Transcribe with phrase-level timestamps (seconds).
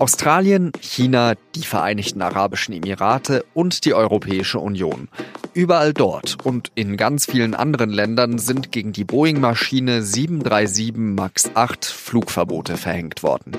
[0.00, 5.08] Australien, China, die Vereinigten Arabischen Emirate und die Europäische Union.
[5.52, 11.84] Überall dort und in ganz vielen anderen Ländern sind gegen die Boeing-Maschine 737 MAX 8
[11.84, 13.52] Flugverbote verhängt worden.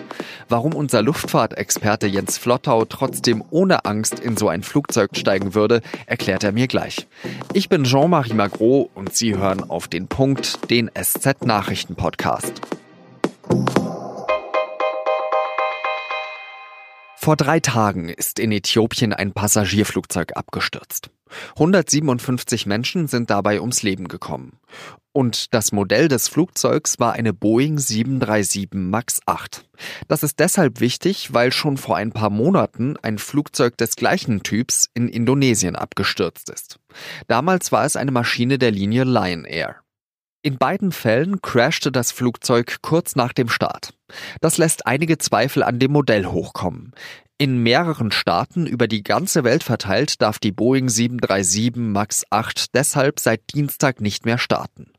[0.50, 6.44] Warum unser Luftfahrtexperte Jens Flottau trotzdem ohne Angst in so ein Flugzeug steigen würde, erklärt
[6.44, 7.08] er mir gleich.
[7.54, 12.62] Ich bin Jean-Marie Magro und Sie hören auf den Punkt, den SZ-Nachrichten-Podcast.
[17.24, 21.12] Vor drei Tagen ist in Äthiopien ein Passagierflugzeug abgestürzt.
[21.50, 24.58] 157 Menschen sind dabei ums Leben gekommen.
[25.12, 29.70] Und das Modell des Flugzeugs war eine Boeing 737 MAX 8.
[30.08, 34.90] Das ist deshalb wichtig, weil schon vor ein paar Monaten ein Flugzeug des gleichen Typs
[34.96, 36.80] in Indonesien abgestürzt ist.
[37.28, 39.76] Damals war es eine Maschine der Linie Lion Air.
[40.42, 43.94] In beiden Fällen crashte das Flugzeug kurz nach dem Start.
[44.40, 46.94] Das lässt einige Zweifel an dem Modell hochkommen.
[47.42, 53.20] In mehreren Staaten über die ganze Welt verteilt darf die Boeing 737 MAX 8 deshalb
[53.20, 54.92] seit Dienstag nicht mehr starten.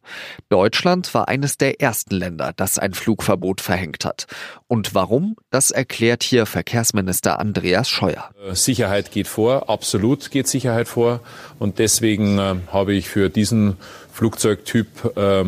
[0.49, 4.27] Deutschland war eines der ersten Länder, das ein Flugverbot verhängt hat.
[4.67, 5.37] Und warum?
[5.51, 8.31] Das erklärt hier Verkehrsminister Andreas Scheuer.
[8.45, 11.21] Äh, Sicherheit geht vor, absolut geht Sicherheit vor.
[11.61, 13.77] Und deswegen äh, habe ich für diesen
[14.13, 15.45] Flugzeugtyp äh,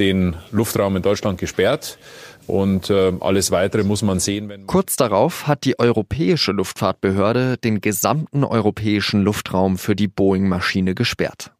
[0.00, 1.98] den Luftraum in Deutschland gesperrt.
[2.46, 4.48] Und äh, alles Weitere muss man sehen.
[4.48, 11.52] Wenn Kurz darauf hat die Europäische Luftfahrtbehörde den gesamten europäischen Luftraum für die Boeing-Maschine gesperrt.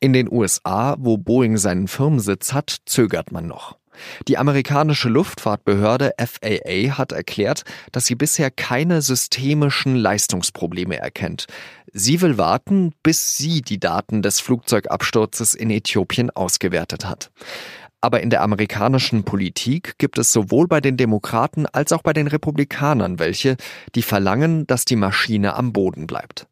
[0.00, 3.76] In den USA, wo Boeing seinen Firmensitz hat, zögert man noch.
[4.28, 11.46] Die amerikanische Luftfahrtbehörde FAA hat erklärt, dass sie bisher keine systemischen Leistungsprobleme erkennt.
[11.92, 17.30] Sie will warten, bis sie die Daten des Flugzeugabsturzes in Äthiopien ausgewertet hat.
[18.00, 22.28] Aber in der amerikanischen Politik gibt es sowohl bei den Demokraten als auch bei den
[22.28, 23.56] Republikanern welche,
[23.94, 26.46] die verlangen, dass die Maschine am Boden bleibt.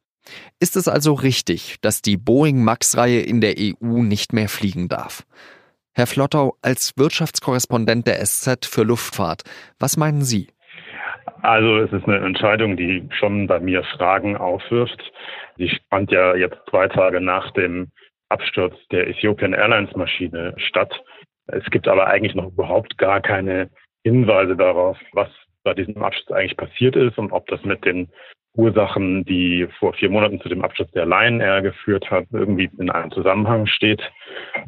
[0.59, 5.25] Ist es also richtig, dass die Boeing Max-Reihe in der EU nicht mehr fliegen darf?
[5.95, 9.45] Herr Flottau, als Wirtschaftskorrespondent der SZ für Luftfahrt,
[9.79, 10.49] was meinen Sie?
[11.43, 15.01] Also es ist eine Entscheidung, die schon bei mir Fragen aufwirft.
[15.57, 17.93] Sie fand ja jetzt zwei Tage nach dem
[18.29, 20.93] Absturz der Ethiopian Airlines Maschine statt.
[21.49, 23.71] Es gibt aber eigentlich noch überhaupt gar keine
[24.05, 25.29] Hinweise darauf, was
[25.63, 28.09] bei diesem Absturz eigentlich passiert ist und ob das mit den
[28.57, 32.91] Ursachen, die vor vier Monaten zu dem Absturz der Lion Air geführt hat, irgendwie in
[32.91, 34.01] einem Zusammenhang steht.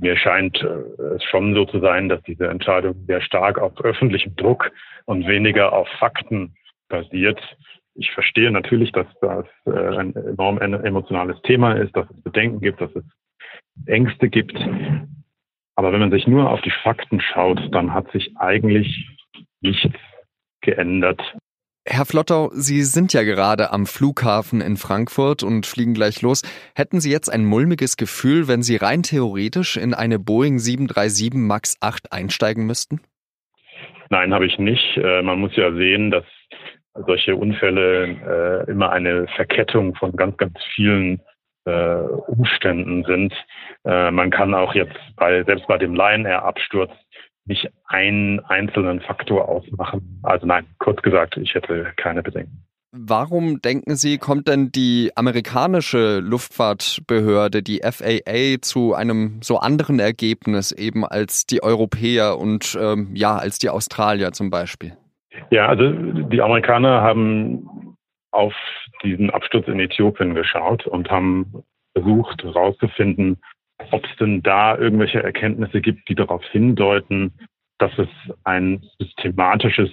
[0.01, 4.37] Mir scheint äh, es schon so zu sein, dass diese Entscheidung sehr stark auf öffentlichem
[4.37, 4.71] Druck
[5.07, 6.55] und weniger auf Fakten
[6.89, 7.41] basiert.
[7.95, 12.81] Ich verstehe natürlich, dass das äh, ein enorm emotionales Thema ist, dass es Bedenken gibt,
[12.81, 13.05] dass es
[13.87, 14.59] Ängste gibt.
[15.79, 19.07] Aber wenn man sich nur auf die Fakten schaut, dann hat sich eigentlich
[19.61, 19.97] nichts
[20.61, 21.23] geändert.
[21.87, 26.43] Herr Flottau, Sie sind ja gerade am Flughafen in Frankfurt und fliegen gleich los.
[26.75, 31.77] Hätten Sie jetzt ein mulmiges Gefühl, wenn Sie rein theoretisch in eine Boeing 737 MAX
[31.81, 33.01] 8 einsteigen müssten?
[34.11, 34.97] Nein, habe ich nicht.
[34.97, 36.25] Äh, man muss ja sehen, dass
[37.07, 41.21] solche Unfälle äh, immer eine Verkettung von ganz, ganz vielen
[42.27, 43.33] Umständen sind.
[43.85, 46.93] Äh, man kann auch jetzt bei, selbst bei dem Lion Air Absturz
[47.47, 50.21] nicht einen einzelnen Faktor ausmachen.
[50.23, 52.65] Also nein, kurz gesagt, ich hätte keine Bedenken.
[52.91, 60.73] Warum denken Sie, kommt denn die amerikanische Luftfahrtbehörde, die FAA, zu einem so anderen Ergebnis
[60.73, 64.97] eben als die Europäer und ähm, ja, als die Australier zum Beispiel?
[65.51, 67.97] Ja, also die Amerikaner haben
[68.31, 68.55] auf
[69.03, 71.65] diesen Absturz in Äthiopien geschaut und haben
[71.95, 73.39] versucht herauszufinden,
[73.91, 77.33] ob es denn da irgendwelche Erkenntnisse gibt, die darauf hindeuten,
[77.79, 78.09] dass es
[78.45, 79.91] ein systematisches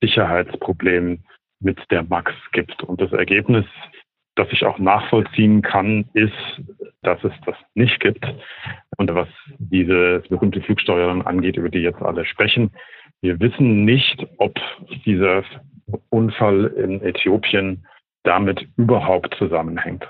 [0.00, 1.20] Sicherheitsproblem
[1.60, 2.82] mit der MAX gibt.
[2.82, 3.64] Und das Ergebnis,
[4.34, 6.32] das ich auch nachvollziehen kann, ist,
[7.02, 8.24] dass es das nicht gibt.
[8.96, 12.70] Und was diese berühmte Flugsteuerung angeht, über die jetzt alle sprechen,
[13.20, 14.58] wir wissen nicht, ob
[15.04, 15.44] dieser
[16.10, 17.86] Unfall in Äthiopien
[18.28, 20.06] damit überhaupt zusammenhängt.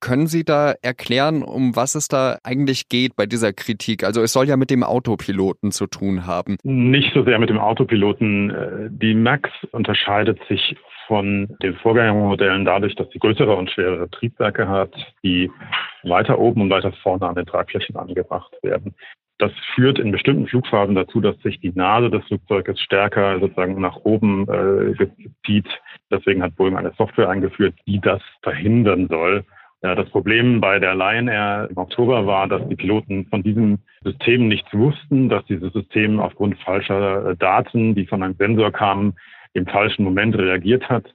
[0.00, 4.02] Können Sie da erklären, um was es da eigentlich geht bei dieser Kritik?
[4.02, 6.56] Also es soll ja mit dem Autopiloten zu tun haben.
[6.64, 8.50] Nicht so sehr mit dem Autopiloten.
[8.50, 10.76] Äh, die MAX unterscheidet sich
[11.06, 14.92] von den Vorgängermodellen dadurch, dass sie größere und schwerere Triebwerke hat,
[15.22, 15.50] die
[16.02, 18.94] weiter oben und weiter vorne an den Tragflächen angebracht werden.
[19.38, 23.96] Das führt in bestimmten Flugphasen dazu, dass sich die Nase des Flugzeuges stärker sozusagen nach
[24.04, 25.06] oben äh,
[25.44, 25.66] zieht.
[26.10, 29.44] Deswegen hat Boeing eine Software eingeführt, die das verhindern soll.
[29.82, 33.80] Ja, das Problem bei der Lion Air im Oktober war, dass die Piloten von diesem
[34.04, 39.14] System nichts wussten, dass dieses System aufgrund falscher äh, Daten, die von einem Sensor kamen,
[39.54, 41.12] im falschen Moment reagiert hat,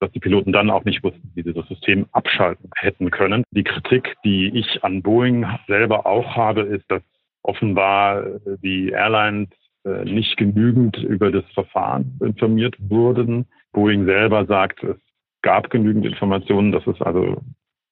[0.00, 3.44] dass die Piloten dann auch nicht wussten, wie sie das System abschalten hätten können.
[3.52, 7.02] Die Kritik, die ich an Boeing selber auch habe, ist, dass
[7.42, 8.24] offenbar
[8.62, 9.48] die Airlines
[9.84, 13.46] äh, nicht genügend über das Verfahren informiert wurden.
[13.72, 14.96] Boeing selber sagt, es
[15.42, 16.72] gab genügend Informationen.
[16.72, 17.36] Das ist also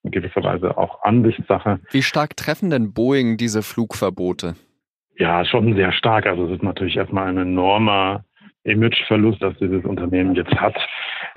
[0.03, 1.79] in gewisser Weise auch Ansichtssache.
[1.91, 4.55] Wie stark treffen denn Boeing diese Flugverbote?
[5.17, 6.27] Ja, schon sehr stark.
[6.27, 8.23] Also es ist natürlich erstmal ein enormer
[8.63, 10.75] Imageverlust, das dieses Unternehmen jetzt hat.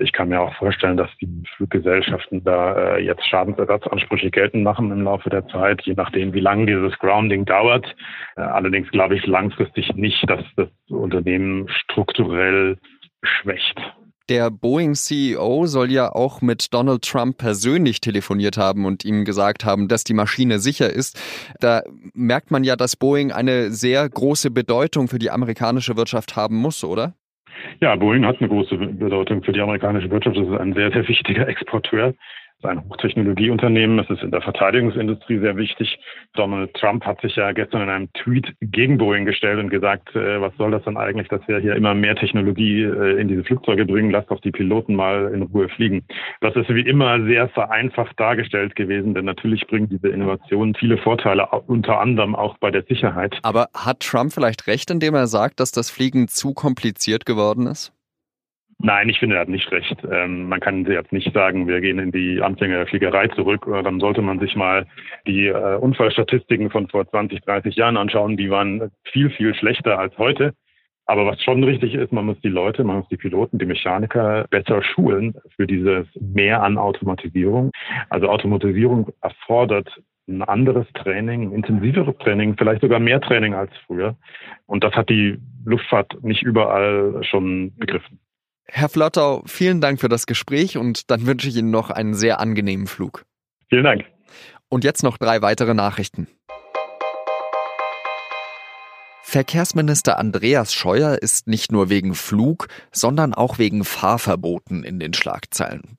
[0.01, 5.03] Ich kann mir auch vorstellen, dass die Fluggesellschaften da äh, jetzt Schadensersatzansprüche geltend machen im
[5.03, 7.85] Laufe der Zeit, je nachdem, wie lange dieses Grounding dauert.
[8.35, 12.77] Äh, allerdings glaube ich langfristig nicht, dass das Unternehmen strukturell
[13.23, 13.79] schwächt.
[14.29, 19.89] Der Boeing-CEO soll ja auch mit Donald Trump persönlich telefoniert haben und ihm gesagt haben,
[19.89, 21.19] dass die Maschine sicher ist.
[21.59, 21.81] Da
[22.13, 26.83] merkt man ja, dass Boeing eine sehr große Bedeutung für die amerikanische Wirtschaft haben muss,
[26.83, 27.13] oder?
[27.79, 30.37] Ja, Boeing hat eine große Bedeutung für die amerikanische Wirtschaft.
[30.37, 32.13] Das ist ein sehr, sehr wichtiger Exporteur
[32.61, 33.99] ist ein Hochtechnologieunternehmen.
[33.99, 35.99] Es ist in der Verteidigungsindustrie sehr wichtig.
[36.33, 40.39] Donald Trump hat sich ja gestern in einem Tweet gegen Boeing gestellt und gesagt, äh,
[40.39, 43.85] was soll das denn eigentlich, dass wir hier immer mehr Technologie äh, in diese Flugzeuge
[43.85, 44.11] bringen?
[44.11, 46.03] Lasst doch die Piloten mal in Ruhe fliegen.
[46.41, 51.47] Das ist wie immer sehr vereinfacht dargestellt gewesen, denn natürlich bringen diese Innovationen viele Vorteile,
[51.67, 53.39] unter anderem auch bei der Sicherheit.
[53.43, 57.93] Aber hat Trump vielleicht recht, indem er sagt, dass das Fliegen zu kompliziert geworden ist?
[58.83, 59.95] Nein, ich finde, er hat nicht recht.
[60.11, 63.67] Ähm, man kann jetzt nicht sagen, wir gehen in die Anfänge der Fliegerei zurück.
[63.67, 64.87] Dann sollte man sich mal
[65.27, 68.37] die äh, Unfallstatistiken von vor 20, 30 Jahren anschauen.
[68.37, 70.53] Die waren viel, viel schlechter als heute.
[71.05, 74.45] Aber was schon richtig ist, man muss die Leute, man muss die Piloten, die Mechaniker
[74.49, 77.71] besser schulen für dieses Mehr an Automatisierung.
[78.09, 84.15] Also Automatisierung erfordert ein anderes Training, ein intensiveres Training, vielleicht sogar mehr Training als früher.
[84.67, 88.19] Und das hat die Luftfahrt nicht überall schon begriffen.
[88.73, 92.39] Herr Flottau, vielen Dank für das Gespräch und dann wünsche ich Ihnen noch einen sehr
[92.39, 93.25] angenehmen Flug.
[93.67, 94.05] Vielen Dank.
[94.69, 96.27] Und jetzt noch drei weitere Nachrichten.
[99.31, 105.95] Verkehrsminister Andreas Scheuer ist nicht nur wegen Flug, sondern auch wegen Fahrverboten in den Schlagzeilen.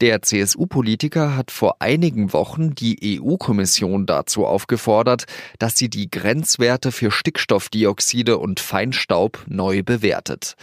[0.00, 5.24] Der CSU-Politiker hat vor einigen Wochen die EU-Kommission dazu aufgefordert,
[5.58, 10.54] dass sie die Grenzwerte für Stickstoffdioxide und Feinstaub neu bewertet.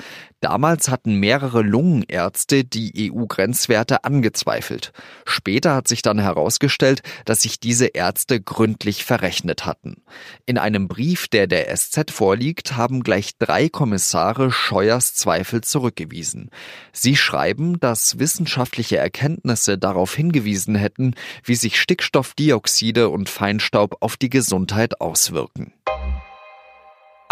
[0.44, 4.92] Damals hatten mehrere Lungenärzte die EU-Grenzwerte angezweifelt.
[5.26, 10.02] Später hat sich dann herausgestellt, dass sich diese Ärzte gründlich verrechnet hatten.
[10.46, 16.50] In einem Brief, der der SZ vorliegt, haben gleich drei Kommissare Scheuers Zweifel zurückgewiesen.
[16.92, 21.16] Sie schreiben, dass wissenschaftliche Erkenntnisse darauf hingewiesen hätten,
[21.46, 25.72] wie sich Stickstoffdioxide und Feinstaub auf die Gesundheit auswirken.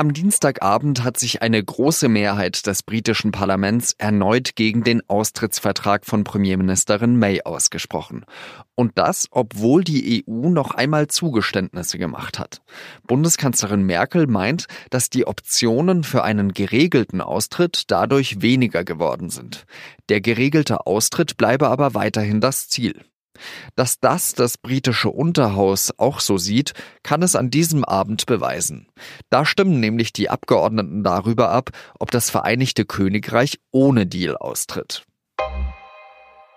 [0.02, 6.24] Am Dienstagabend hat sich eine große Mehrheit des britischen Parlaments erneut gegen den Austrittsvertrag von
[6.24, 8.26] Premierministerin May ausgesprochen.
[8.74, 12.64] Und das, obwohl die EU noch einmal Zugeständnisse gemacht hat.
[13.06, 19.68] Bundeskanzlerin Merkel meint, dass die Optionen für einen geregelten Austritt dadurch weniger geworden sind.
[20.10, 23.06] Der geregelte Austritt bleibe aber weiterhin das Ziel.
[23.76, 26.74] Dass das das britische Unterhaus auch so sieht,
[27.04, 28.88] kann es an diesem Abend beweisen.
[29.30, 35.06] Da stimmen nämlich die Abgeordneten darüber ab, ob das Vereinigte Königreich ohne Deal austritt.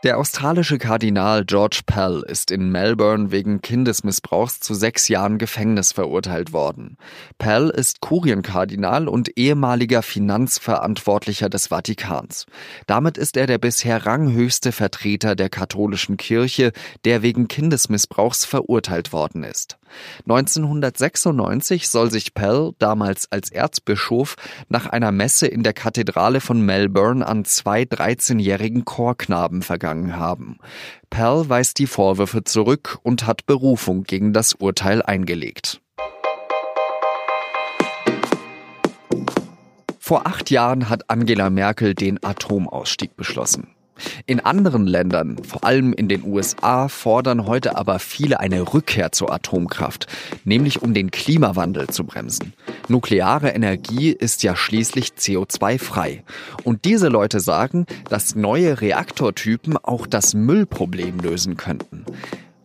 [0.05, 6.53] Der australische Kardinal George Pell ist in Melbourne wegen Kindesmissbrauchs zu sechs Jahren Gefängnis verurteilt
[6.53, 6.99] worden.
[7.39, 12.45] Pell ist Kurienkardinal und ehemaliger Finanzverantwortlicher des Vatikans.
[12.87, 16.73] Damit ist er der bisher ranghöchste Vertreter der katholischen Kirche,
[17.07, 19.79] der wegen Kindesmissbrauchs verurteilt worden ist.
[20.29, 24.37] 1996 soll sich Pell, damals als Erzbischof,
[24.69, 30.59] nach einer Messe in der Kathedrale von Melbourne an zwei 13-jährigen Chorknaben vergangen haben.
[31.11, 35.81] Pell weist die Vorwürfe zurück und hat Berufung gegen das Urteil eingelegt.
[39.99, 43.74] Vor acht Jahren hat Angela Merkel den Atomausstieg beschlossen.
[44.27, 49.33] In anderen Ländern, vor allem in den USA, fordern heute aber viele eine Rückkehr zur
[49.33, 50.07] Atomkraft,
[50.45, 52.53] nämlich um den Klimawandel zu bremsen.
[52.89, 56.23] Nukleare Energie ist ja schließlich CO2-frei.
[56.65, 62.05] Und diese Leute sagen, dass neue Reaktortypen auch das Müllproblem lösen könnten.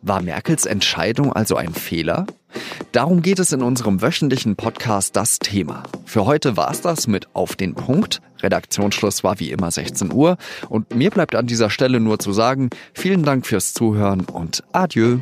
[0.01, 2.25] War Merkels Entscheidung also ein Fehler?
[2.91, 5.83] Darum geht es in unserem wöchentlichen Podcast Das Thema.
[6.05, 8.19] Für heute war es das mit Auf den Punkt.
[8.41, 10.37] Redaktionsschluss war wie immer 16 Uhr.
[10.69, 15.19] Und mir bleibt an dieser Stelle nur zu sagen, vielen Dank fürs Zuhören und adieu.